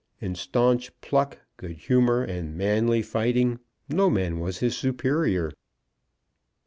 [0.19, 5.51] In staunch pluck, good humour, and manly fighting, no man was his superior.